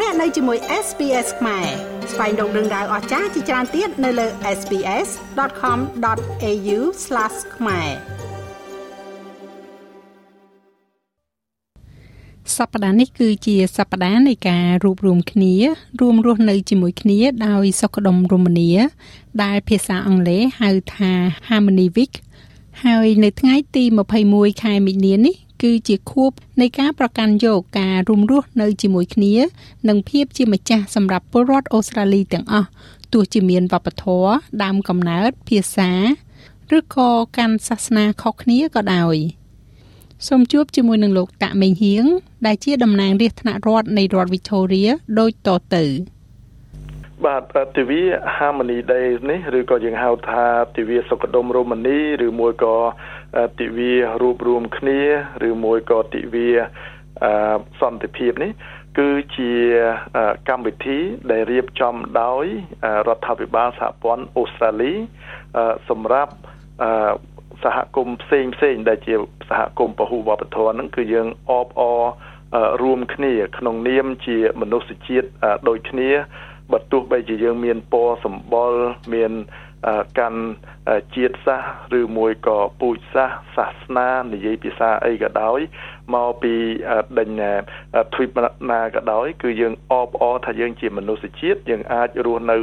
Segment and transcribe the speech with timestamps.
[0.00, 1.66] លោកអ្នកនៅជាមួយ SPS ខ្មែរ
[2.12, 4.26] ស្វែងរកដឹងដៅអស្ចារ្យជាច្រើនទៀតនៅលើ
[4.58, 6.78] SPS.com.au/
[7.56, 7.90] ខ្មែរ
[12.56, 15.54] សប្តាហ៍នេះគឺជាសប្តាហ៍នៃការរួបរวมគ្នា
[16.00, 18.70] រួមរស់នៅជាមួយគ្នាដោយសុខដុមរមនា
[19.42, 21.10] ដែលភាសាអង់គ្លេសហៅថា
[21.48, 22.14] Harmony Week
[22.84, 23.84] ហើយនៅថ្ងៃទី
[24.24, 29.34] 21ខែមិនិនានេះ គឺជាខួបនៃការប្រកាន់យកការរួមរស់នៅជាមួយគ្នា
[29.88, 32.68] និងភាពជាម្ចាស់សម្រាប់ពលរដ្ឋអូស្ត្រាលីទាំងអស់
[33.12, 34.30] ទោះជាមានវប្បធម៌
[34.62, 35.90] ដើមកំណើតភាសា
[36.76, 39.16] ឬក៏កាន់សាសនាខុសគ្នាក៏ដោយ
[40.28, 42.04] សូមជួបជាមួយនឹងលោកតាក់មេងហៀង
[42.46, 45.84] ដែលជាតំណាងរាជថ្នាក់រដ្ឋនៃរដ្ឋ Victoria ដូចតទៅ
[47.24, 47.42] បាទ
[47.76, 48.02] ទិវា
[48.36, 50.46] Harmony Day នេះឬក៏យើងហៅថា
[50.76, 52.76] ទិវាសុខដុមរមនីឬមួយក៏
[53.60, 53.92] ទិវា
[54.22, 55.00] រួបរวมគ្នា
[55.48, 56.50] ឬមួយក៏ទិវា
[57.80, 58.50] សន្តិភាពនេះ
[58.98, 59.52] គឺជា
[60.48, 60.98] កម្មវិធី
[61.30, 62.44] ដែលរៀបចំដោយ
[63.08, 64.94] រដ្ឋាភិបាលសហព័ន្ធអូស្ត្រាលី
[65.88, 66.32] សម្រាប់
[67.64, 69.14] សហគមន៍ផ្សេងផ្សេងដែលជា
[69.50, 72.02] សហគមន៍ពហុវប្បធម៌ហ្នឹងគឺយើងអបអរ
[72.82, 75.28] រួមគ្នា ក្នុងនាមជាមនុស្សជាតិ
[75.68, 76.10] ដូចគ្នា
[76.72, 78.72] បើទោះបីជាយើងមានពណ៌សម្បុរ
[79.14, 79.32] មាន
[80.18, 80.42] កាន់
[81.14, 81.62] ជាតិសាស
[81.98, 85.58] ឬមួយក៏ពូជសាសសាសនានិយាយភាសាអីក៏ដោយ
[86.14, 86.54] មកពី
[87.18, 87.30] ដេញ
[88.12, 88.36] ទ្វីប
[88.70, 92.56] ណាក៏ដោយ គឺយើងអបអរថាយើងជាមនុស្សជាតិយើងអាចរស់នៅ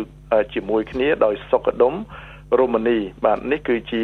[0.54, 1.96] ជាមួយគ្នាដោយសុខដុម
[2.60, 4.04] រមនីបាទនេះគឺជា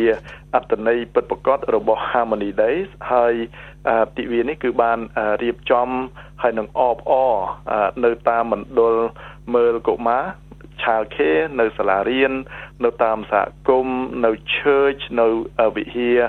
[0.56, 3.34] អត្តន័យពិតប្រាកដរបស់ Harmony Days ហើយ
[4.18, 5.00] ទិវានេះគឺបាន
[5.44, 5.90] រៀបចំ
[6.42, 7.34] ហើយនឹងអបអរ
[8.04, 8.96] នៅតាមមណ្ឌល
[9.56, 10.26] មើលកុមារ
[10.82, 12.34] child care នៅសាលារៀន
[12.84, 15.28] នៅតាមសហគមន៍នៅ church នៅ
[15.76, 16.20] វិហារ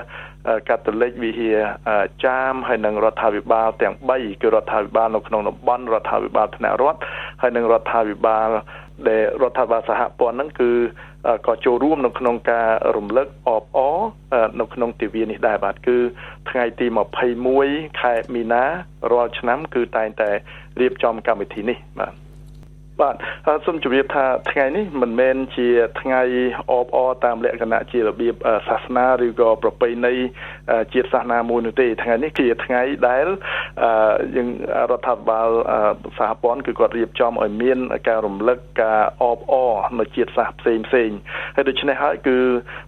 [0.69, 1.57] កាតូលិកវិហារ
[2.25, 6.99] ចាមហើយនិងរដ្ឋាភិបាលទាំង3គឺរដ្ឋាភិបាលនៅក្នុងតំបន់រដ្ឋាភិបាលថ្នាក់រដ្ឋ
[7.41, 8.49] ហើយនិងរដ្ឋាភិបាល
[9.09, 10.71] ដែលរដ្ឋាភិបាលសហព័ន្ធហ្នឹងគឺ
[11.47, 13.99] ក៏ចូលរួមនៅក្នុងការរំលឹកអបអរ
[14.59, 15.97] នៅក្នុងទិវានេះដែរបាទគឺ
[16.49, 16.87] ថ្ងៃទី
[17.45, 18.63] 21ខែមីនា
[19.11, 20.29] រាល់ឆ្នាំ គឺតែងតែ
[20.79, 22.28] រៀបចំកម្មវិធីនេះបាទ
[23.01, 23.15] បាទ
[23.65, 25.67] សូមជម្រាបថាថ្ងៃនេះមិនមែនជា
[26.01, 26.21] ថ្ងៃ
[26.71, 28.35] អបអរតាមលក្ខណៈជារបៀប
[28.67, 30.13] សាសនាឬក៏ប្រពៃណី
[30.93, 33.27] ជាតិសាសនាមួយនោះទេថ្ងៃនេះជាថ្ងៃដែល
[34.35, 34.47] យើង
[34.91, 35.49] រដ្ឋាភិបាល
[36.17, 41.09] សហព័ន្ធគឺគាត់រៀបចំឲ្យមាន ការរំលឹកការអបអរនៅជាតិសាសផ្សេងផ្សេង
[41.55, 42.37] ហើយដូច្នេះហើយគឺ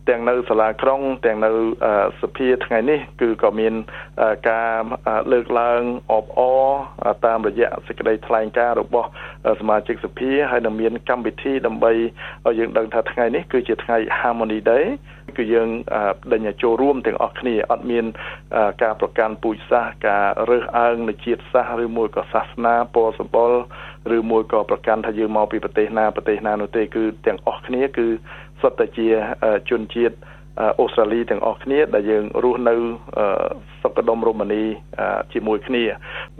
[0.10, 1.52] ទាំងនៅសាលាក្រុង ទាំងនៅ
[2.22, 3.74] សភាថ្ងៃនេះ គឺក៏មាន
[4.50, 4.82] ការ
[5.32, 6.66] លើកឡើងអបអរ
[7.26, 9.10] តាមរយៈសេចក្តីថ្លែងការណ៍របស់
[9.60, 11.92] សមាជិកសភាហើយនឹងមានកម្មវិធីដើម្បី
[12.46, 14.86] ឲ្យយើងដឹងថាថ្ងៃនេះគឺជាថ្ងៃ Harmony Day
[15.38, 15.70] គឺយើង
[16.34, 18.06] ដេញចូលរួមទាំងអស់គ្នាអត់មាន
[18.84, 23.52] ការប្រកាន់ពូជសាសន៍ការរើសអើងនៅជាតិសាសន៍ឬមួយក៏សាសនាពណ៌សម្បុរ
[24.18, 28.08] ឬមួយក៏ប្រកាន់ថាយើងមកពីប្រទេសណាប្រទេសណានោះទេគឺទាំងអស់គ្នាគឺ
[28.62, 29.08] សុទ្ធតែជា
[29.70, 30.16] ជនជាតិ
[30.80, 32.76] អូស្ត្រាលីទាំងអស់គ្នាដែលយើងរស់នៅ
[33.82, 34.64] សុខដុមរមនា
[35.34, 35.84] ជាមួយគ្នា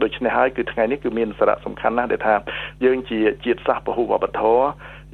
[0.02, 2.34] ដូច្នេះហើយគឺថ្ងៃនេះគឺមានសារៈសំខាន់ណាស់ដែលថា
[2.84, 4.64] យើងជាជាតិសាសន៍ពហុវប្បធម៌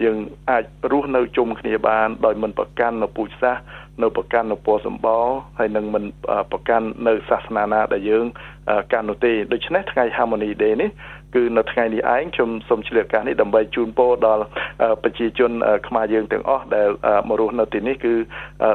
[0.05, 0.17] យើង
[0.51, 3.63] អាចរស់នៅជុំគ្នាបានដោយមិនប្រកាន់នៅពូជសាសន៍
[4.03, 6.05] នៅប្រកាន់នៅពណ៌សម្បល់ហើយនឹងមិន
[6.53, 8.25] ប្រកាន់នៅសាសនាណាដែលយើង
[8.93, 10.91] កាន់នោះទេដូច្នេះថ្ងៃ Harmony Day នេះ
[11.35, 14.45] គឺនៅថ្ងៃនេះឯងខ្ញុំសូមឆ្លៀតឱកាសនេះដើម្បីជូនពរដល់
[15.03, 15.53] ប្រជាជន
[15.89, 16.89] ខ្មែរយើងទាំងអស់ដែល
[17.29, 18.15] មករស់នៅទីនេះគឺ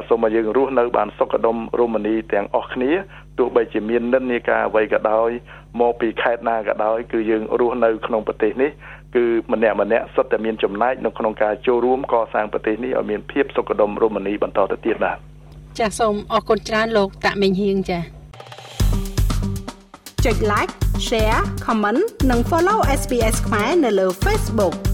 [0.08, 2.92] សូមឲ្យយើងរស់នៅបានសុខដុមរមនាទាំងអស់គ្នា
[3.38, 5.30] ទោះបីជាមាននិន្នាការអ្វីក៏ដោយ
[5.80, 8.70] មកពីខេត្តណាក៏ដោយគឺយើងរស់នៅក្នុងប្រទេសនេះ
[9.14, 15.18] គឺម្នាក់ម្នាក់សុទ្ធតែមានចំណែកនៅក្នុងការចូលរួមកសាងប្រទេសនេះឲ្យមានភាពសុខដុមរមនាបន្តទៅទៀតបាទ
[15.78, 18.02] ចាសសូមអរគុណច្រើនលោកតាក់មេងហៀងចាស
[20.24, 20.72] ចុច like
[21.06, 24.93] share comment និង follow SPS ខ្មែរនៅលើ Facebook